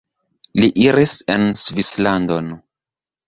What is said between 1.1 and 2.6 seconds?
en Svislandon.